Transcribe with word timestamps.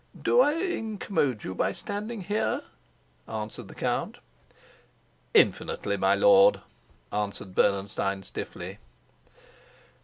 "Do 0.19 0.41
I 0.41 0.53
incommode 0.53 1.43
you 1.43 1.53
by 1.53 1.73
standing 1.73 2.21
here?" 2.21 2.61
answered 3.27 3.67
the 3.67 3.75
count. 3.75 4.17
"Infinitely, 5.35 5.95
my 5.97 6.15
lord," 6.15 6.59
answered 7.11 7.53
Bernenstein 7.53 8.23
stiffly. 8.23 8.79